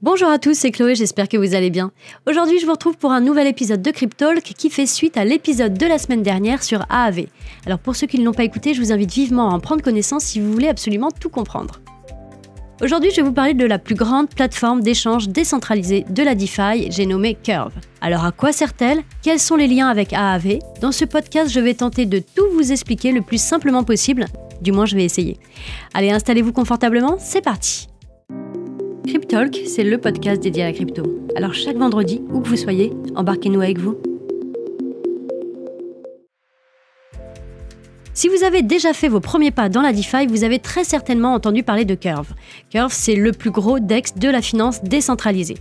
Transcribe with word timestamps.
Bonjour 0.00 0.28
à 0.28 0.38
tous, 0.38 0.54
c'est 0.54 0.70
Chloé, 0.70 0.94
j'espère 0.94 1.28
que 1.28 1.36
vous 1.36 1.56
allez 1.56 1.70
bien. 1.70 1.90
Aujourd'hui, 2.24 2.60
je 2.60 2.66
vous 2.66 2.70
retrouve 2.70 2.96
pour 2.96 3.10
un 3.10 3.20
nouvel 3.20 3.48
épisode 3.48 3.82
de 3.82 3.90
Cryptalk 3.90 4.44
qui 4.44 4.70
fait 4.70 4.86
suite 4.86 5.16
à 5.16 5.24
l'épisode 5.24 5.76
de 5.76 5.86
la 5.86 5.98
semaine 5.98 6.22
dernière 6.22 6.62
sur 6.62 6.86
AAV. 6.88 7.26
Alors 7.66 7.80
pour 7.80 7.96
ceux 7.96 8.06
qui 8.06 8.20
ne 8.20 8.24
l'ont 8.24 8.32
pas 8.32 8.44
écouté, 8.44 8.74
je 8.74 8.80
vous 8.80 8.92
invite 8.92 9.12
vivement 9.12 9.50
à 9.50 9.54
en 9.54 9.58
prendre 9.58 9.82
connaissance 9.82 10.22
si 10.22 10.38
vous 10.38 10.52
voulez 10.52 10.68
absolument 10.68 11.10
tout 11.10 11.30
comprendre. 11.30 11.80
Aujourd'hui, 12.80 13.10
je 13.10 13.16
vais 13.16 13.22
vous 13.22 13.32
parler 13.32 13.54
de 13.54 13.64
la 13.64 13.80
plus 13.80 13.96
grande 13.96 14.28
plateforme 14.28 14.82
d'échange 14.82 15.30
décentralisée 15.30 16.04
de 16.08 16.22
la 16.22 16.36
DeFi, 16.36 16.92
j'ai 16.92 17.04
nommé 17.04 17.34
Curve. 17.34 17.74
Alors 18.00 18.24
à 18.24 18.30
quoi 18.30 18.52
sert-elle? 18.52 19.00
Quels 19.24 19.40
sont 19.40 19.56
les 19.56 19.66
liens 19.66 19.88
avec 19.88 20.12
AAV 20.12 20.60
Dans 20.80 20.92
ce 20.92 21.06
podcast, 21.06 21.50
je 21.50 21.58
vais 21.58 21.74
tenter 21.74 22.06
de 22.06 22.20
tout 22.20 22.46
vous 22.52 22.70
expliquer 22.70 23.10
le 23.10 23.22
plus 23.22 23.42
simplement 23.42 23.82
possible, 23.82 24.26
du 24.62 24.70
moins 24.70 24.86
je 24.86 24.94
vais 24.94 25.04
essayer. 25.04 25.40
Allez, 25.92 26.12
installez-vous 26.12 26.52
confortablement, 26.52 27.16
c'est 27.18 27.42
parti 27.42 27.88
Cryptalk, 29.08 29.62
c'est 29.64 29.84
le 29.84 29.96
podcast 29.96 30.42
dédié 30.42 30.64
à 30.64 30.66
la 30.66 30.72
crypto. 30.74 31.02
Alors 31.34 31.54
chaque 31.54 31.78
vendredi, 31.78 32.20
où 32.30 32.40
que 32.40 32.48
vous 32.48 32.58
soyez, 32.58 32.92
embarquez-nous 33.16 33.62
avec 33.62 33.78
vous. 33.78 33.96
Si 38.12 38.28
vous 38.28 38.44
avez 38.44 38.60
déjà 38.60 38.92
fait 38.92 39.08
vos 39.08 39.20
premiers 39.20 39.50
pas 39.50 39.70
dans 39.70 39.80
la 39.80 39.94
DeFi, 39.94 40.26
vous 40.26 40.44
avez 40.44 40.58
très 40.58 40.84
certainement 40.84 41.32
entendu 41.32 41.62
parler 41.62 41.86
de 41.86 41.94
Curve. 41.94 42.34
Curve, 42.68 42.92
c'est 42.92 43.14
le 43.14 43.32
plus 43.32 43.50
gros 43.50 43.80
DEX 43.80 44.14
de 44.16 44.28
la 44.28 44.42
finance 44.42 44.82
décentralisée. 44.82 45.56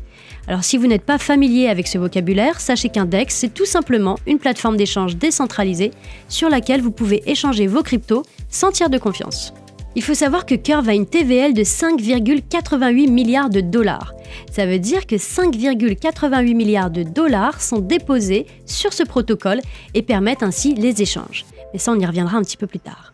Alors 0.50 0.66
si 0.66 0.78
vous 0.78 0.88
n'êtes 0.88 1.06
pas 1.06 1.18
familier 1.18 1.70
avec 1.70 1.88
ce 1.88 1.98
vocabulaire, 1.98 2.60
sachez 2.60 2.90
qu'un 2.90 3.06
DEX, 3.06 3.34
c'est 3.34 3.54
tout 3.54 3.66
simplement 3.66 4.18
une 4.28 4.40
plateforme 4.40 4.76
d'échange 4.76 5.16
décentralisée 5.16 5.92
sur 6.28 6.50
laquelle 6.50 6.82
vous 6.82 6.92
pouvez 6.92 7.24
échanger 7.32 7.66
vos 7.68 7.82
cryptos 7.82 8.24
sans 8.50 8.72
tiers 8.72 8.90
de 8.90 8.98
confiance. 8.98 9.54
Il 9.96 10.04
faut 10.04 10.14
savoir 10.14 10.46
que 10.46 10.56
Curve 10.56 10.90
a 10.90 10.94
une 10.94 11.08
TVL 11.08 11.54
de 11.54 11.64
5,88 11.64 13.10
milliards 13.10 13.50
de 13.50 13.62
dollars. 13.62 14.14
Ça 14.52 14.66
veut 14.66 14.80
dire 14.80 15.08
que 15.08 15.16
5,88 15.16 16.56
milliards 16.56 16.92
de 16.92 17.04
dollars 17.04 17.62
sont 17.62 17.80
déposés 17.80 18.46
sur 18.66 18.94
ce 18.94 19.04
protocole 19.04 19.60
et 19.94 20.04
permettent 20.04 20.44
ainsi 20.44 20.76
les 20.76 21.02
échanges. 21.02 21.46
Mais 21.74 21.80
ça, 21.80 21.92
on 21.92 22.00
y 22.00 22.06
reviendra 22.06 22.38
un 22.38 22.44
petit 22.44 22.58
peu 22.58 22.68
plus 22.68 22.80
tard. 22.80 23.14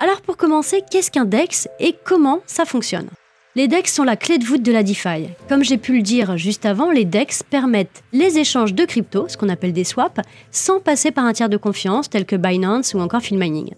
Alors 0.00 0.22
pour 0.22 0.36
commencer, 0.36 0.82
qu'est-ce 0.90 1.10
qu'un 1.10 1.24
DEX 1.24 1.68
et 1.78 1.94
comment 2.04 2.40
ça 2.46 2.64
fonctionne? 2.64 3.08
Les 3.56 3.68
DEX 3.68 3.94
sont 3.94 4.02
la 4.02 4.16
clé 4.16 4.38
de 4.38 4.44
voûte 4.44 4.62
de 4.62 4.72
la 4.72 4.82
DeFi. 4.82 5.28
Comme 5.48 5.62
j'ai 5.62 5.78
pu 5.78 5.94
le 5.94 6.02
dire 6.02 6.36
juste 6.36 6.66
avant, 6.66 6.90
les 6.90 7.04
DEX 7.04 7.44
permettent 7.44 8.02
les 8.12 8.38
échanges 8.38 8.74
de 8.74 8.84
crypto, 8.84 9.28
ce 9.28 9.36
qu'on 9.36 9.48
appelle 9.48 9.72
des 9.72 9.84
swaps, 9.84 10.20
sans 10.50 10.80
passer 10.80 11.12
par 11.12 11.24
un 11.24 11.32
tiers 11.32 11.48
de 11.48 11.56
confiance 11.56 12.10
tel 12.10 12.26
que 12.26 12.34
Binance 12.34 12.94
ou 12.94 12.98
encore 12.98 13.22
Mining. 13.30 13.70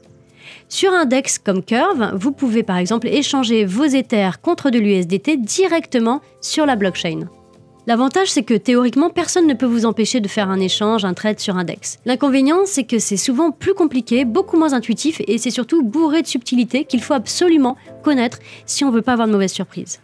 Sur 0.68 0.92
un 0.92 1.04
DEX 1.04 1.38
comme 1.38 1.62
Curve, 1.62 2.12
vous 2.16 2.32
pouvez 2.32 2.64
par 2.64 2.76
exemple 2.76 3.06
échanger 3.06 3.64
vos 3.64 3.84
Ethers 3.84 4.40
contre 4.40 4.70
de 4.70 4.80
l'USDT 4.80 5.36
directement 5.36 6.20
sur 6.40 6.66
la 6.66 6.74
blockchain. 6.74 7.28
L'avantage, 7.86 8.32
c'est 8.32 8.42
que 8.42 8.54
théoriquement, 8.54 9.08
personne 9.08 9.46
ne 9.46 9.54
peut 9.54 9.66
vous 9.66 9.86
empêcher 9.86 10.18
de 10.18 10.26
faire 10.26 10.50
un 10.50 10.58
échange, 10.58 11.04
un 11.04 11.14
trade 11.14 11.38
sur 11.38 11.56
un 11.56 11.62
DEX. 11.62 12.00
L'inconvénient, 12.04 12.62
c'est 12.64 12.82
que 12.82 12.98
c'est 12.98 13.16
souvent 13.16 13.52
plus 13.52 13.74
compliqué, 13.74 14.24
beaucoup 14.24 14.56
moins 14.56 14.72
intuitif 14.72 15.22
et 15.28 15.38
c'est 15.38 15.52
surtout 15.52 15.84
bourré 15.84 16.22
de 16.22 16.26
subtilités 16.26 16.84
qu'il 16.84 17.00
faut 17.00 17.14
absolument 17.14 17.76
connaître 18.02 18.40
si 18.66 18.84
on 18.84 18.90
veut 18.90 19.02
pas 19.02 19.12
avoir 19.12 19.28
de 19.28 19.32
mauvaises 19.32 19.52
surprises. 19.52 20.00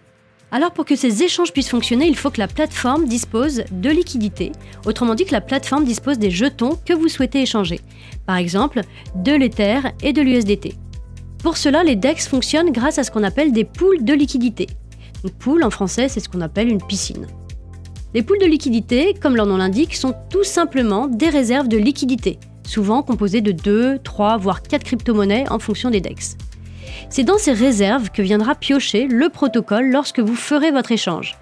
Alors 0.54 0.72
pour 0.72 0.84
que 0.84 0.96
ces 0.96 1.22
échanges 1.22 1.50
puissent 1.50 1.70
fonctionner, 1.70 2.06
il 2.06 2.14
faut 2.14 2.30
que 2.30 2.38
la 2.38 2.46
plateforme 2.46 3.06
dispose 3.06 3.64
de 3.72 3.88
liquidités, 3.88 4.52
autrement 4.84 5.14
dit 5.14 5.24
que 5.24 5.32
la 5.32 5.40
plateforme 5.40 5.86
dispose 5.86 6.18
des 6.18 6.30
jetons 6.30 6.78
que 6.84 6.92
vous 6.92 7.08
souhaitez 7.08 7.40
échanger, 7.40 7.80
par 8.26 8.36
exemple 8.36 8.82
de 9.16 9.32
l'Ether 9.32 9.80
et 10.02 10.12
de 10.12 10.20
l'USDT. 10.20 10.74
Pour 11.42 11.56
cela, 11.56 11.82
les 11.82 11.96
DEX 11.96 12.28
fonctionnent 12.28 12.70
grâce 12.70 12.98
à 12.98 13.02
ce 13.02 13.10
qu'on 13.10 13.22
appelle 13.22 13.52
des 13.52 13.64
pools 13.64 14.04
de 14.04 14.12
liquidités. 14.12 14.66
Une 15.24 15.30
pool 15.30 15.64
en 15.64 15.70
français, 15.70 16.10
c'est 16.10 16.20
ce 16.20 16.28
qu'on 16.28 16.42
appelle 16.42 16.68
une 16.68 16.82
piscine. 16.82 17.26
Les 18.12 18.22
pools 18.22 18.38
de 18.38 18.44
liquidités, 18.46 19.14
comme 19.14 19.36
leur 19.36 19.46
nom 19.46 19.56
l'indique, 19.56 19.96
sont 19.96 20.14
tout 20.28 20.44
simplement 20.44 21.08
des 21.08 21.30
réserves 21.30 21.68
de 21.68 21.78
liquidités, 21.78 22.38
souvent 22.66 23.02
composées 23.02 23.40
de 23.40 23.52
2, 23.52 24.00
3, 24.00 24.36
voire 24.36 24.60
4 24.60 24.84
crypto-monnaies 24.84 25.48
en 25.48 25.58
fonction 25.58 25.88
des 25.88 26.02
DEX. 26.02 26.36
C'est 27.08 27.24
dans 27.24 27.38
ces 27.38 27.52
réserves 27.52 28.10
que 28.10 28.22
viendra 28.22 28.54
piocher 28.54 29.06
le 29.06 29.28
protocole 29.28 29.90
lorsque 29.90 30.20
vous 30.20 30.34
ferez 30.34 30.70
votre 30.70 30.92
échange. 30.92 31.36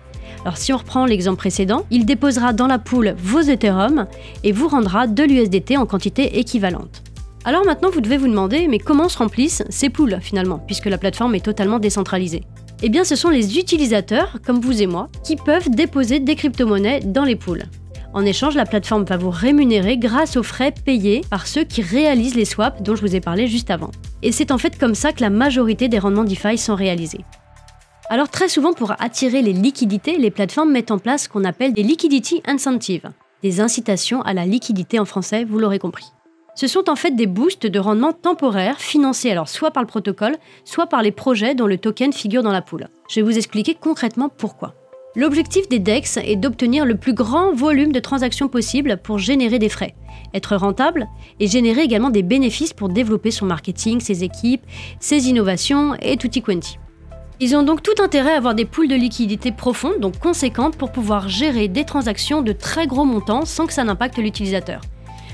Alors 0.45 0.57
si 0.57 0.73
on 0.73 0.79
reprend 0.79 1.05
l'exemple 1.05 1.39
précédent, 1.39 1.85
il 1.91 2.07
déposera 2.07 2.53
dans 2.53 2.67
la 2.67 2.79
poule 2.79 3.15
vos 3.19 3.41
Ethereum 3.41 4.07
et 4.43 4.53
vous 4.53 4.69
rendra 4.69 5.07
de 5.07 5.23
l'USDT 5.23 5.77
en 5.77 5.87
quantité 5.87 6.39
équivalente. 6.39 7.03
Alors 7.45 7.65
maintenant 7.65 7.91
vous 7.91 8.01
devez 8.01 8.17
vous 8.17 8.29
demander 8.29 8.67
mais 8.69 8.79
comment 8.79 9.09
se 9.09 9.19
remplissent 9.19 9.63
ces 9.69 9.91
poules 9.91 10.19
finalement, 10.21 10.59
puisque 10.67 10.87
la 10.87 10.99
plateforme 10.99 11.35
est 11.35 11.45
totalement 11.45 11.79
décentralisée? 11.79 12.43
Eh 12.83 12.89
bien 12.89 13.05
ce 13.05 13.17
sont 13.17 13.29
les 13.29 13.59
utilisateurs, 13.59 14.39
comme 14.47 14.61
vous 14.61 14.81
et 14.81 14.87
moi, 14.87 15.09
qui 15.23 15.37
peuvent 15.37 15.69
déposer 15.69 16.21
des 16.21 16.35
crypto-monnaies 16.35 17.01
dans 17.01 17.25
les 17.25 17.37
poules. 17.37 17.65
En 18.13 18.27
échange, 18.27 18.57
la 18.57 18.67
plateforme 18.67 19.05
va 19.05 19.17
vous 19.17 19.31
rémunérer 19.31 19.97
grâce 19.97 20.37
aux 20.37 20.43
frais 20.43 20.75
payés 20.85 21.21
par 21.31 21.47
ceux 21.47 21.63
qui 21.63 21.81
réalisent 21.81 22.35
les 22.35 22.45
swaps 22.45 22.83
dont 22.83 22.97
je 22.97 23.03
vous 23.03 23.15
ai 23.15 23.21
parlé 23.21 23.47
juste 23.47 23.71
avant. 23.71 23.93
Et 24.23 24.33
c'est 24.33 24.51
en 24.51 24.59
fait 24.59 24.77
comme 24.77 24.97
ça 24.97 25.13
que 25.13 25.21
la 25.21 25.31
majorité 25.31 25.89
des 25.89 26.01
rendements 26.01 26.25
DeFi 26.25 26.59
sont 26.59 26.75
réalisés. 26.75 27.25
Alors 28.09 28.29
très 28.29 28.49
souvent 28.49 28.73
pour 28.73 29.01
attirer 29.01 29.43
les 29.43 29.53
liquidités, 29.53 30.19
les 30.19 30.33
plateformes 30.33 30.73
mettent 30.73 30.91
en 30.91 30.99
place 30.99 31.25
ce 31.25 31.29
qu'on 31.29 31.45
appelle 31.45 31.73
des 31.73 31.85
liquidity 31.85 32.43
incentives, 32.47 33.09
des 33.45 33.61
incitations 33.61 34.23
à 34.23 34.35
la 34.35 34.45
liquidité 34.45 34.99
en 34.99 35.05
français, 35.05 35.45
vous 35.45 35.61
l'aurez 35.61 35.79
compris. 35.79 36.07
Ce 36.57 36.67
sont 36.67 36.91
en 36.91 36.97
fait 36.97 37.13
des 37.13 37.29
boosts 37.29 37.69
de 37.69 37.79
rendement 37.79 38.13
temporaires 38.13 38.81
financés 38.81 39.31
alors 39.31 39.49
soit 39.49 39.71
par 39.71 39.85
le 39.85 39.87
protocole, 39.87 40.37
soit 40.65 40.89
par 40.89 41.03
les 41.03 41.13
projets 41.13 41.55
dont 41.55 41.69
le 41.69 41.79
token 41.79 42.13
figure 42.13 42.43
dans 42.43 42.51
la 42.51 42.61
poule. 42.61 42.89
Je 43.09 43.21
vais 43.21 43.23
vous 43.23 43.39
expliquer 43.39 43.77
concrètement 43.81 44.29
pourquoi. 44.29 44.75
L'objectif 45.17 45.69
des 45.69 45.81
DEX 45.81 46.19
est 46.19 46.37
d'obtenir 46.37 46.85
le 46.85 46.95
plus 46.95 47.15
grand 47.15 47.53
volume 47.53 47.91
de 47.91 47.99
transactions 47.99 48.47
possible 48.47 48.97
pour 49.03 49.19
générer 49.19 49.59
des 49.59 49.69
frais, 49.69 49.97
être 50.35 50.55
rentable 50.55 51.09
et 51.41 51.49
générer 51.49 51.81
également 51.81 52.11
des 52.11 52.23
bénéfices 52.23 52.73
pour 52.73 52.89
développer 52.89 53.33
son 53.33 53.45
marketing, 53.45 53.99
ses 53.99 54.23
équipes, 54.23 54.63
ses 55.01 55.29
innovations 55.29 55.97
et 56.01 56.17
tutti 56.17 56.43
quanti. 56.43 56.79
Ils 57.41 57.57
ont 57.57 57.65
donc 57.65 57.83
tout 57.83 58.01
intérêt 58.01 58.35
à 58.35 58.37
avoir 58.37 58.55
des 58.55 58.65
poules 58.67 58.87
de 58.87 58.95
liquidités 58.95 59.51
profondes, 59.51 59.99
donc 59.99 60.17
conséquentes, 60.21 60.77
pour 60.77 60.93
pouvoir 60.93 61.29
gérer 61.29 61.67
des 61.67 61.85
transactions 61.85 62.41
de 62.41 62.53
très 62.53 62.87
gros 62.87 63.05
montants 63.05 63.47
sans 63.47 63.67
que 63.67 63.73
ça 63.73 63.83
n'impacte 63.83 64.19
l'utilisateur. 64.19 64.81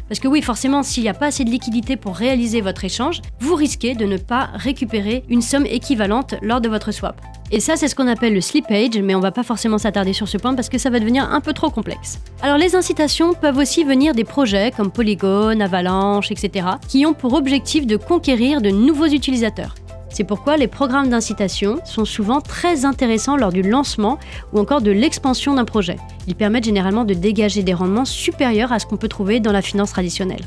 Parce 0.08 0.20
que 0.20 0.28
oui, 0.28 0.40
forcément, 0.42 0.82
s'il 0.82 1.02
n'y 1.02 1.08
a 1.08 1.14
pas 1.14 1.26
assez 1.26 1.44
de 1.44 1.50
liquidité 1.50 1.96
pour 1.96 2.14
réaliser 2.14 2.60
votre 2.60 2.84
échange, 2.84 3.20
vous 3.40 3.54
risquez 3.54 3.94
de 3.94 4.04
ne 4.04 4.16
pas 4.16 4.50
récupérer 4.54 5.24
une 5.28 5.42
somme 5.42 5.66
équivalente 5.66 6.34
lors 6.42 6.60
de 6.60 6.68
votre 6.68 6.92
swap. 6.92 7.20
Et 7.52 7.60
ça, 7.60 7.76
c'est 7.76 7.88
ce 7.88 7.94
qu'on 7.94 8.08
appelle 8.08 8.34
le 8.34 8.40
slippage, 8.40 8.98
mais 8.98 9.14
on 9.14 9.20
va 9.20 9.30
pas 9.30 9.44
forcément 9.44 9.78
s'attarder 9.78 10.12
sur 10.12 10.28
ce 10.28 10.36
point 10.36 10.54
parce 10.54 10.68
que 10.68 10.78
ça 10.78 10.90
va 10.90 10.98
devenir 10.98 11.30
un 11.30 11.40
peu 11.40 11.52
trop 11.52 11.70
complexe. 11.70 12.18
Alors 12.42 12.58
les 12.58 12.74
incitations 12.74 13.34
peuvent 13.34 13.58
aussi 13.58 13.84
venir 13.84 14.14
des 14.14 14.24
projets 14.24 14.72
comme 14.76 14.90
Polygon, 14.90 15.60
Avalanche, 15.60 16.30
etc., 16.32 16.66
qui 16.88 17.06
ont 17.06 17.14
pour 17.14 17.34
objectif 17.34 17.86
de 17.86 17.96
conquérir 17.96 18.60
de 18.60 18.70
nouveaux 18.70 19.06
utilisateurs. 19.06 19.74
C'est 20.16 20.24
pourquoi 20.24 20.56
les 20.56 20.66
programmes 20.66 21.10
d'incitation 21.10 21.76
sont 21.84 22.06
souvent 22.06 22.40
très 22.40 22.86
intéressants 22.86 23.36
lors 23.36 23.52
du 23.52 23.60
lancement 23.60 24.18
ou 24.54 24.58
encore 24.58 24.80
de 24.80 24.90
l'expansion 24.90 25.52
d'un 25.52 25.66
projet. 25.66 25.96
Ils 26.26 26.34
permettent 26.34 26.64
généralement 26.64 27.04
de 27.04 27.12
dégager 27.12 27.62
des 27.62 27.74
rendements 27.74 28.06
supérieurs 28.06 28.72
à 28.72 28.78
ce 28.78 28.86
qu'on 28.86 28.96
peut 28.96 29.08
trouver 29.08 29.40
dans 29.40 29.52
la 29.52 29.60
finance 29.60 29.90
traditionnelle. 29.90 30.40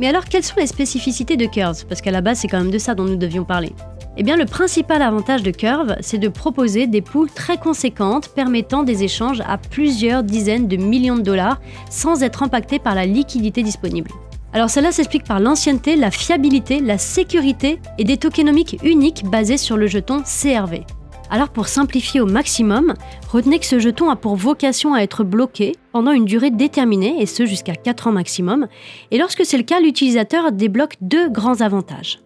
Mais 0.00 0.08
alors, 0.08 0.24
quelles 0.24 0.42
sont 0.42 0.58
les 0.58 0.66
spécificités 0.66 1.36
de 1.36 1.46
Curve 1.46 1.86
Parce 1.88 2.00
qu'à 2.00 2.10
la 2.10 2.20
base, 2.20 2.40
c'est 2.40 2.48
quand 2.48 2.58
même 2.58 2.72
de 2.72 2.78
ça 2.78 2.96
dont 2.96 3.04
nous 3.04 3.14
devions 3.14 3.44
parler. 3.44 3.72
Eh 4.16 4.24
bien, 4.24 4.36
le 4.36 4.44
principal 4.44 5.00
avantage 5.02 5.44
de 5.44 5.52
Curve, 5.52 5.94
c'est 6.00 6.18
de 6.18 6.26
proposer 6.26 6.88
des 6.88 7.00
poules 7.00 7.30
très 7.30 7.58
conséquentes 7.58 8.30
permettant 8.30 8.82
des 8.82 9.04
échanges 9.04 9.40
à 9.46 9.56
plusieurs 9.56 10.24
dizaines 10.24 10.66
de 10.66 10.76
millions 10.76 11.16
de 11.16 11.22
dollars 11.22 11.60
sans 11.90 12.24
être 12.24 12.42
impacté 12.42 12.80
par 12.80 12.96
la 12.96 13.06
liquidité 13.06 13.62
disponible. 13.62 14.10
Alors 14.56 14.70
cela 14.70 14.90
s'explique 14.90 15.24
par 15.24 15.38
l'ancienneté, 15.38 15.96
la 15.96 16.10
fiabilité, 16.10 16.80
la 16.80 16.96
sécurité 16.96 17.78
et 17.98 18.04
des 18.04 18.16
tokenomiques 18.16 18.78
uniques 18.82 19.26
basés 19.26 19.58
sur 19.58 19.76
le 19.76 19.86
jeton 19.86 20.22
CRV. 20.22 20.86
Alors 21.28 21.50
pour 21.50 21.68
simplifier 21.68 22.22
au 22.22 22.26
maximum, 22.26 22.94
retenez 23.28 23.58
que 23.58 23.66
ce 23.66 23.78
jeton 23.78 24.08
a 24.08 24.16
pour 24.16 24.34
vocation 24.34 24.94
à 24.94 25.00
être 25.00 25.24
bloqué 25.24 25.76
pendant 25.92 26.10
une 26.10 26.24
durée 26.24 26.50
déterminée, 26.50 27.20
et 27.20 27.26
ce 27.26 27.44
jusqu'à 27.44 27.74
4 27.74 28.06
ans 28.06 28.12
maximum, 28.12 28.66
et 29.10 29.18
lorsque 29.18 29.44
c'est 29.44 29.58
le 29.58 29.62
cas, 29.62 29.78
l'utilisateur 29.78 30.50
débloque 30.52 30.96
deux 31.02 31.28
grands 31.28 31.60
avantages. 31.60 32.20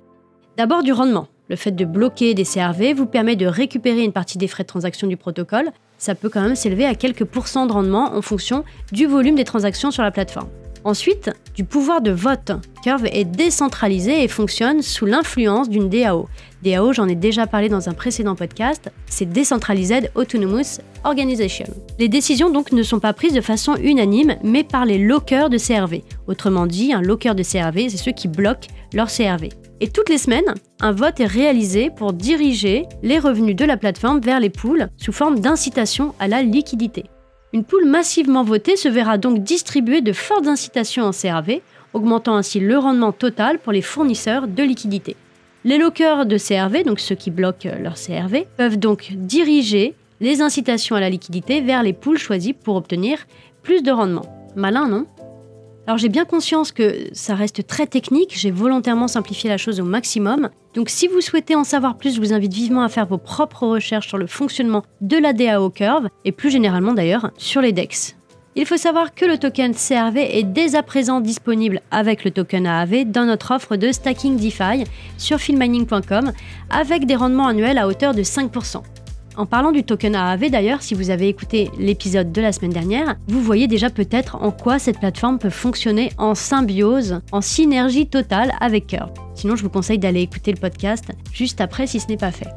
D'abord 0.56 0.84
du 0.84 0.92
rendement. 0.92 1.26
Le 1.48 1.56
fait 1.56 1.72
de 1.72 1.84
bloquer 1.84 2.34
des 2.34 2.44
CRV 2.44 2.92
vous 2.92 3.06
permet 3.06 3.34
de 3.34 3.46
récupérer 3.46 4.04
une 4.04 4.12
partie 4.12 4.38
des 4.38 4.46
frais 4.46 4.62
de 4.62 4.68
transaction 4.68 5.08
du 5.08 5.16
protocole. 5.16 5.72
Ça 5.98 6.14
peut 6.14 6.28
quand 6.28 6.42
même 6.42 6.54
s'élever 6.54 6.86
à 6.86 6.94
quelques 6.94 7.24
pourcents 7.24 7.66
de 7.66 7.72
rendement 7.72 8.14
en 8.14 8.22
fonction 8.22 8.62
du 8.92 9.06
volume 9.06 9.34
des 9.34 9.42
transactions 9.42 9.90
sur 9.90 10.04
la 10.04 10.12
plateforme. 10.12 10.46
Ensuite, 10.84 11.30
du 11.54 11.64
pouvoir 11.64 12.00
de 12.00 12.10
vote. 12.10 12.52
Curve 12.82 13.06
est 13.12 13.24
décentralisé 13.24 14.24
et 14.24 14.28
fonctionne 14.28 14.80
sous 14.80 15.04
l'influence 15.04 15.68
d'une 15.68 15.90
DAO. 15.90 16.28
DAO, 16.62 16.92
j'en 16.94 17.06
ai 17.06 17.14
déjà 17.14 17.46
parlé 17.46 17.68
dans 17.68 17.90
un 17.90 17.92
précédent 17.92 18.34
podcast, 18.34 18.90
c'est 19.06 19.30
Decentralized 19.30 20.10
Autonomous 20.14 20.80
Organization. 21.04 21.66
Les 21.98 22.08
décisions 22.08 22.50
donc 22.50 22.72
ne 22.72 22.82
sont 22.82 23.00
pas 23.00 23.12
prises 23.12 23.34
de 23.34 23.42
façon 23.42 23.76
unanime, 23.76 24.36
mais 24.42 24.64
par 24.64 24.86
les 24.86 24.98
lockers 24.98 25.50
de 25.50 25.58
CRV. 25.58 26.02
Autrement 26.26 26.66
dit, 26.66 26.94
un 26.94 27.02
locker 27.02 27.34
de 27.34 27.42
CRV, 27.42 27.90
c'est 27.90 27.98
ceux 27.98 28.12
qui 28.12 28.28
bloquent 28.28 28.68
leur 28.94 29.08
CRV. 29.08 29.50
Et 29.80 29.88
toutes 29.88 30.08
les 30.08 30.18
semaines, 30.18 30.54
un 30.80 30.92
vote 30.92 31.20
est 31.20 31.26
réalisé 31.26 31.90
pour 31.90 32.14
diriger 32.14 32.84
les 33.02 33.18
revenus 33.18 33.56
de 33.56 33.64
la 33.64 33.76
plateforme 33.76 34.20
vers 34.20 34.40
les 34.40 34.50
poules 34.50 34.88
sous 34.96 35.12
forme 35.12 35.40
d'incitation 35.40 36.14
à 36.18 36.28
la 36.28 36.42
liquidité. 36.42 37.04
Une 37.52 37.64
poule 37.64 37.84
massivement 37.84 38.44
votée 38.44 38.76
se 38.76 38.88
verra 38.88 39.18
donc 39.18 39.42
distribuer 39.42 40.02
de 40.02 40.12
fortes 40.12 40.46
incitations 40.46 41.02
en 41.04 41.10
CRV, 41.10 41.62
augmentant 41.94 42.36
ainsi 42.36 42.60
le 42.60 42.78
rendement 42.78 43.10
total 43.10 43.58
pour 43.58 43.72
les 43.72 43.82
fournisseurs 43.82 44.46
de 44.46 44.62
liquidités. 44.62 45.16
Les 45.64 45.76
lockers 45.76 46.26
de 46.26 46.38
CRV, 46.38 46.84
donc 46.84 47.00
ceux 47.00 47.16
qui 47.16 47.32
bloquent 47.32 47.68
leur 47.80 47.94
CRV, 47.94 48.46
peuvent 48.56 48.78
donc 48.78 49.12
diriger 49.14 49.94
les 50.20 50.42
incitations 50.42 50.94
à 50.94 51.00
la 51.00 51.10
liquidité 51.10 51.60
vers 51.60 51.82
les 51.82 51.92
poules 51.92 52.18
choisies 52.18 52.52
pour 52.52 52.76
obtenir 52.76 53.18
plus 53.64 53.82
de 53.82 53.90
rendement. 53.90 54.26
Malin, 54.54 54.86
non? 54.86 55.06
Alors 55.86 55.98
j'ai 55.98 56.08
bien 56.08 56.24
conscience 56.24 56.72
que 56.72 57.08
ça 57.12 57.34
reste 57.34 57.66
très 57.66 57.86
technique, 57.86 58.32
j'ai 58.36 58.50
volontairement 58.50 59.08
simplifié 59.08 59.50
la 59.50 59.56
chose 59.56 59.80
au 59.80 59.84
maximum. 59.84 60.50
Donc 60.74 60.88
si 60.88 61.08
vous 61.08 61.20
souhaitez 61.20 61.56
en 61.56 61.64
savoir 61.64 61.96
plus, 61.96 62.14
je 62.14 62.20
vous 62.20 62.32
invite 62.32 62.52
vivement 62.52 62.82
à 62.82 62.88
faire 62.88 63.06
vos 63.06 63.18
propres 63.18 63.66
recherches 63.66 64.08
sur 64.08 64.18
le 64.18 64.26
fonctionnement 64.26 64.84
de 65.00 65.16
la 65.16 65.32
DAO 65.32 65.70
Curve 65.70 66.08
et 66.24 66.32
plus 66.32 66.50
généralement 66.50 66.94
d'ailleurs 66.94 67.30
sur 67.38 67.60
les 67.60 67.72
DEX. 67.72 68.16
Il 68.56 68.66
faut 68.66 68.76
savoir 68.76 69.14
que 69.14 69.24
le 69.24 69.38
token 69.38 69.74
CRV 69.74 70.38
est 70.38 70.42
dès 70.42 70.74
à 70.74 70.82
présent 70.82 71.20
disponible 71.20 71.80
avec 71.90 72.24
le 72.24 72.32
token 72.32 72.66
AAV 72.66 73.04
dans 73.04 73.24
notre 73.24 73.54
offre 73.54 73.76
de 73.76 73.92
stacking 73.92 74.36
DeFi 74.36 74.84
sur 75.18 75.38
filmining.com 75.38 76.32
avec 76.68 77.06
des 77.06 77.14
rendements 77.14 77.46
annuels 77.46 77.78
à 77.78 77.86
hauteur 77.86 78.12
de 78.12 78.22
5%. 78.22 78.82
En 79.40 79.46
parlant 79.46 79.72
du 79.72 79.84
token 79.84 80.16
AAV 80.16 80.50
d'ailleurs, 80.50 80.82
si 80.82 80.92
vous 80.92 81.08
avez 81.08 81.26
écouté 81.26 81.70
l'épisode 81.78 82.30
de 82.30 82.42
la 82.42 82.52
semaine 82.52 82.74
dernière, 82.74 83.16
vous 83.26 83.40
voyez 83.40 83.68
déjà 83.68 83.88
peut-être 83.88 84.36
en 84.36 84.50
quoi 84.50 84.78
cette 84.78 84.98
plateforme 84.98 85.38
peut 85.38 85.48
fonctionner 85.48 86.12
en 86.18 86.34
symbiose, 86.34 87.22
en 87.32 87.40
synergie 87.40 88.06
totale 88.06 88.52
avec 88.60 88.88
Curve. 88.88 89.08
Sinon, 89.34 89.56
je 89.56 89.62
vous 89.62 89.70
conseille 89.70 89.98
d'aller 89.98 90.20
écouter 90.20 90.52
le 90.52 90.60
podcast 90.60 91.06
juste 91.32 91.62
après 91.62 91.86
si 91.86 92.00
ce 92.00 92.08
n'est 92.08 92.18
pas 92.18 92.32
fait. 92.32 92.48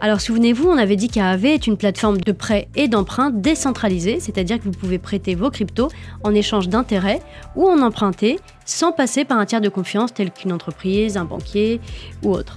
Alors 0.00 0.20
souvenez-vous, 0.20 0.68
on 0.68 0.78
avait 0.78 0.96
dit 0.96 1.06
qu'AAV 1.06 1.44
est 1.44 1.68
une 1.68 1.76
plateforme 1.76 2.18
de 2.18 2.32
prêt 2.32 2.66
et 2.74 2.88
d'emprunt 2.88 3.30
décentralisée, 3.30 4.18
c'est-à-dire 4.18 4.58
que 4.58 4.64
vous 4.64 4.72
pouvez 4.72 4.98
prêter 4.98 5.36
vos 5.36 5.48
cryptos 5.48 5.90
en 6.24 6.34
échange 6.34 6.68
d'intérêts 6.68 7.20
ou 7.54 7.68
en 7.68 7.80
emprunter 7.82 8.40
sans 8.64 8.90
passer 8.90 9.24
par 9.24 9.38
un 9.38 9.46
tiers 9.46 9.60
de 9.60 9.68
confiance 9.68 10.12
tel 10.12 10.32
qu'une 10.32 10.50
entreprise, 10.50 11.16
un 11.16 11.24
banquier 11.24 11.80
ou 12.24 12.32
autre. 12.32 12.56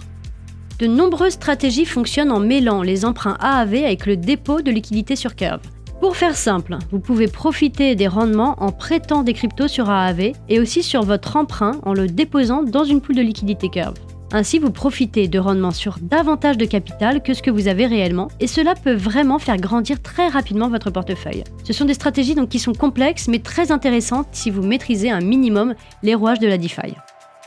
De 0.78 0.88
nombreuses 0.88 1.34
stratégies 1.34 1.86
fonctionnent 1.86 2.32
en 2.32 2.42
mêlant 2.42 2.82
les 2.82 3.06
emprunts 3.06 3.38
AAV 3.40 3.76
avec 3.86 4.06
le 4.06 4.18
dépôt 4.18 4.62
de 4.62 4.72
liquidités 4.72 5.16
sur 5.16 5.38
Curve. 5.38 5.62
Pour 6.02 6.18
faire 6.18 6.36
simple, 6.36 6.78
vous 6.92 7.00
pouvez 7.00 7.30
profiter 7.30 7.96
des 7.96 8.10
rendements 8.10 8.56
en 8.60 8.74
prêtant 8.74 9.24
des 9.24 9.32
cryptos 9.32 9.70
sur 9.70 9.90
AAV 9.90 10.34
et 10.50 10.60
aussi 10.60 10.84
sur 10.84 11.04
votre 11.04 11.38
emprunt 11.38 11.80
en 11.84 11.94
le 11.94 12.08
déposant 12.08 12.62
dans 12.62 12.84
une 12.84 13.00
poule 13.00 13.16
de 13.16 13.22
liquidité 13.22 13.70
Curve. 13.70 13.94
Ainsi, 14.34 14.60
vous 14.60 14.72
profitez 14.72 15.30
de 15.30 15.40
rendements 15.40 15.72
sur 15.72 15.98
davantage 16.02 16.58
de 16.58 16.66
capital 16.66 17.24
que 17.24 17.34
ce 17.34 17.42
que 17.42 17.52
vous 17.52 17.70
avez 17.70 17.86
réellement, 17.86 18.28
et 18.42 18.48
cela 18.48 18.74
peut 18.76 18.96
vraiment 18.96 19.40
faire 19.40 19.56
grandir 19.56 20.02
très 20.02 20.28
rapidement 20.28 20.68
votre 20.68 20.90
portefeuille. 20.90 21.46
Ce 21.64 21.72
sont 21.72 21.86
des 21.86 21.94
stratégies 21.94 22.36
donc 22.36 22.50
qui 22.50 22.60
sont 22.60 22.74
complexes 22.74 23.30
mais 23.30 23.40
très 23.40 23.72
intéressantes 23.72 24.28
si 24.34 24.52
vous 24.52 24.62
maîtrisez 24.62 25.10
un 25.10 25.22
minimum 25.22 25.74
les 26.04 26.16
rouages 26.16 26.40
de 26.40 26.48
la 26.48 26.58
DeFi. 26.58 26.96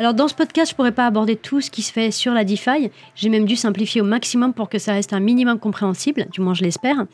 Alors 0.01 0.15
dans 0.15 0.29
ce 0.29 0.35
podcast, 0.35 0.71
je 0.71 0.77
pourrais 0.77 0.93
pas 0.93 1.07
aborder 1.07 1.35
tout 1.35 1.61
ce 1.61 1.73
qui 1.73 1.83
se 1.83 1.93
fait 1.93 2.13
sur 2.13 2.33
la 2.33 2.45
DeFi. 2.45 2.89
J'ai 3.17 3.29
même 3.29 3.47
dû 3.47 3.57
simplifier 3.57 4.01
au 4.01 4.05
maximum 4.05 4.55
pour 4.55 4.69
que 4.69 4.79
ça 4.79 4.93
reste 4.93 5.13
un 5.13 5.19
minimum 5.19 5.59
compréhensible, 5.59 6.29
du 6.31 6.41
moins 6.41 6.55
je 6.55 6.63
l'espère. 6.63 7.05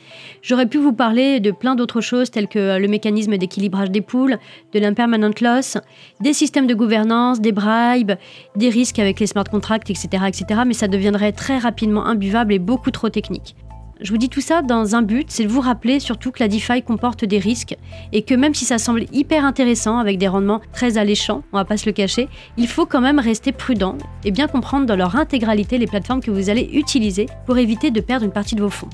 J'aurais 0.42 0.66
pu 0.66 0.76
vous 0.76 0.92
parler 0.92 1.40
de 1.40 1.50
plein 1.50 1.76
d'autres 1.76 2.02
choses 2.02 2.30
telles 2.30 2.46
que 2.46 2.78
le 2.78 2.86
mécanisme 2.86 3.38
d'équilibrage 3.38 3.90
des 3.90 4.02
poules, 4.02 4.36
de 4.74 4.78
l'impermanent 4.78 5.32
loss, 5.40 5.78
des 6.20 6.34
systèmes 6.34 6.66
de 6.66 6.74
gouvernance, 6.74 7.40
des 7.40 7.52
bribes, 7.52 8.12
des 8.54 8.68
risques 8.68 8.98
avec 8.98 9.18
les 9.18 9.28
smart 9.28 9.44
contracts, 9.44 9.88
etc., 9.88 10.08
etc. 10.28 10.60
Mais 10.66 10.74
ça 10.74 10.86
deviendrait 10.86 11.32
très 11.32 11.56
rapidement 11.56 12.04
imbuvable 12.04 12.52
et 12.52 12.58
beaucoup 12.58 12.90
trop 12.90 13.08
technique. 13.08 13.56
Je 14.00 14.10
vous 14.10 14.18
dis 14.18 14.28
tout 14.28 14.40
ça 14.40 14.62
dans 14.62 14.96
un 14.96 15.02
but, 15.02 15.26
c'est 15.30 15.44
de 15.44 15.48
vous 15.48 15.60
rappeler 15.60 16.00
surtout 16.00 16.32
que 16.32 16.42
la 16.42 16.48
DeFi 16.48 16.82
comporte 16.82 17.24
des 17.24 17.38
risques 17.38 17.76
et 18.12 18.22
que 18.22 18.34
même 18.34 18.52
si 18.52 18.64
ça 18.64 18.78
semble 18.78 19.04
hyper 19.12 19.44
intéressant 19.44 19.98
avec 19.98 20.18
des 20.18 20.26
rendements 20.26 20.60
très 20.72 20.98
alléchants, 20.98 21.44
on 21.52 21.58
va 21.58 21.64
pas 21.64 21.76
se 21.76 21.86
le 21.86 21.92
cacher, 21.92 22.28
il 22.56 22.66
faut 22.66 22.86
quand 22.86 23.00
même 23.00 23.20
rester 23.20 23.52
prudent 23.52 23.96
et 24.24 24.32
bien 24.32 24.48
comprendre 24.48 24.86
dans 24.86 24.96
leur 24.96 25.14
intégralité 25.14 25.78
les 25.78 25.86
plateformes 25.86 26.20
que 26.20 26.32
vous 26.32 26.50
allez 26.50 26.70
utiliser 26.72 27.26
pour 27.46 27.56
éviter 27.56 27.92
de 27.92 28.00
perdre 28.00 28.24
une 28.24 28.32
partie 28.32 28.56
de 28.56 28.62
vos 28.62 28.70
fonds. 28.70 28.90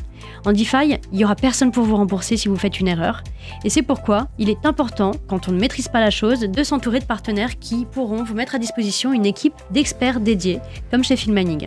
En 0.47 0.53
DeFi, 0.53 0.99
il 1.13 1.19
n'y 1.19 1.25
aura 1.25 1.35
personne 1.35 1.71
pour 1.71 1.85
vous 1.85 1.97
rembourser 1.97 2.37
si 2.37 2.49
vous 2.49 2.57
faites 2.57 2.81
une 2.81 2.89
erreur. 2.89 3.23
Et 3.65 3.71
c'est 3.71 3.83
pourquoi 3.83 4.29
il 4.39 4.49
est 4.49 4.65
important, 4.65 5.13
quand 5.29 5.49
on 5.49 5.53
ne 5.53 5.61
maîtrise 5.61 5.89
pas 5.89 6.01
la 6.01 6.11
chose, 6.11 6.41
de 6.41 6.63
s'entourer 6.63 7.01
de 7.01 7.05
partenaires 7.05 7.59
qui 7.59 7.87
pourront 7.87 8.23
vous 8.23 8.35
mettre 8.35 8.55
à 8.55 8.59
disposition 8.59 9.13
une 9.13 9.27
équipe 9.27 9.55
d'experts 9.71 10.21
dédiés, 10.21 10.61
comme 10.91 11.05
chez 11.05 11.17
Filmaning. 11.17 11.67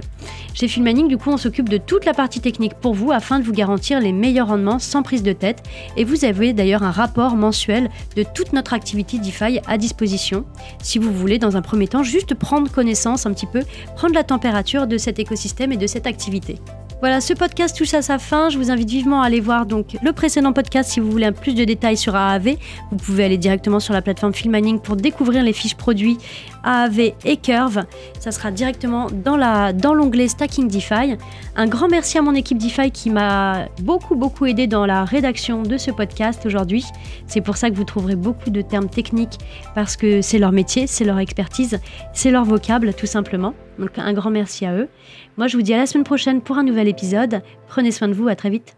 Chez 0.53 0.67
Filmaning, 0.67 1.07
du 1.07 1.17
coup, 1.17 1.31
on 1.31 1.37
s'occupe 1.37 1.69
de 1.69 1.77
toute 1.77 2.05
la 2.05 2.13
partie 2.13 2.39
technique 2.39 2.75
pour 2.75 2.93
vous 2.93 3.11
afin 3.11 3.39
de 3.39 3.43
vous 3.43 3.53
garantir 3.53 3.99
les 3.99 4.11
meilleurs 4.11 4.47
rendements 4.47 4.79
sans 4.79 5.03
prise 5.03 5.23
de 5.23 5.33
tête. 5.33 5.63
Et 5.97 6.03
vous 6.03 6.25
avez 6.25 6.53
d'ailleurs 6.53 6.83
un 6.83 6.91
rapport 6.91 7.35
mensuel 7.35 7.89
de 8.15 8.23
toute 8.23 8.53
notre 8.53 8.73
activité 8.73 9.17
DeFi 9.17 9.59
à 9.67 9.77
disposition, 9.77 10.45
si 10.81 10.99
vous 10.99 11.11
voulez, 11.11 11.39
dans 11.39 11.57
un 11.57 11.61
premier 11.61 11.87
temps, 11.87 12.03
juste 12.03 12.33
prendre 12.35 12.71
connaissance 12.71 13.25
un 13.25 13.33
petit 13.33 13.47
peu, 13.47 13.61
prendre 13.95 14.13
la 14.13 14.23
température 14.23 14.87
de 14.87 14.97
cet 14.97 15.19
écosystème 15.19 15.71
et 15.71 15.77
de 15.77 15.87
cette 15.87 16.07
activité. 16.07 16.59
Voilà, 17.03 17.19
ce 17.19 17.33
podcast 17.33 17.75
touche 17.75 17.93
à 17.95 18.01
sa 18.01 18.17
fin. 18.17 18.47
Je 18.47 18.57
vous 18.57 18.71
invite 18.71 18.89
vivement 18.89 19.21
à 19.23 19.25
aller 19.25 19.41
voir 19.41 19.65
donc 19.65 19.97
le 20.01 20.13
précédent 20.13 20.53
podcast 20.53 20.89
si 20.89 21.01
vous 21.01 21.11
voulez 21.11 21.25
un 21.25 21.33
plus 21.33 21.53
de 21.53 21.65
détails 21.65 21.97
sur 21.97 22.15
AAV. 22.15 22.55
Vous 22.91 22.95
pouvez 22.95 23.25
aller 23.25 23.37
directement 23.37 23.81
sur 23.81 23.93
la 23.93 24.01
plateforme 24.01 24.33
Filmaning 24.33 24.79
pour 24.79 24.95
découvrir 24.95 25.43
les 25.43 25.51
fiches 25.51 25.75
produits 25.75 26.17
AAV 26.63 27.13
et 27.25 27.37
Curve. 27.37 27.83
Ça 28.19 28.31
sera 28.31 28.51
directement 28.51 29.07
dans 29.11 29.37
la 29.37 29.73
dans 29.73 29.93
l'onglet 29.93 30.27
Stacking 30.27 30.67
DeFi. 30.67 31.17
Un 31.55 31.67
grand 31.67 31.87
merci 31.87 32.17
à 32.17 32.21
mon 32.21 32.35
équipe 32.35 32.57
DeFi 32.57 32.91
qui 32.91 33.09
m'a 33.09 33.67
beaucoup 33.81 34.15
beaucoup 34.15 34.45
aidé 34.45 34.67
dans 34.67 34.85
la 34.85 35.05
rédaction 35.05 35.63
de 35.63 35.77
ce 35.77 35.91
podcast 35.91 36.45
aujourd'hui. 36.45 36.85
C'est 37.27 37.41
pour 37.41 37.57
ça 37.57 37.69
que 37.69 37.75
vous 37.75 37.83
trouverez 37.83 38.15
beaucoup 38.15 38.49
de 38.49 38.61
termes 38.61 38.89
techniques 38.89 39.37
parce 39.75 39.97
que 39.97 40.21
c'est 40.21 40.39
leur 40.39 40.51
métier, 40.51 40.87
c'est 40.87 41.05
leur 41.05 41.19
expertise, 41.19 41.79
c'est 42.13 42.31
leur 42.31 42.45
vocable 42.45 42.93
tout 42.93 43.07
simplement. 43.07 43.53
Donc 43.79 43.97
un 43.97 44.13
grand 44.13 44.29
merci 44.29 44.65
à 44.65 44.73
eux. 44.73 44.89
Moi 45.37 45.47
je 45.47 45.57
vous 45.57 45.63
dis 45.63 45.73
à 45.73 45.77
la 45.77 45.85
semaine 45.85 46.03
prochaine 46.03 46.41
pour 46.41 46.57
un 46.57 46.63
nouvel 46.63 46.87
épisode. 46.87 47.41
Prenez 47.67 47.91
soin 47.91 48.07
de 48.07 48.13
vous, 48.13 48.27
à 48.27 48.35
très 48.35 48.49
vite. 48.49 48.75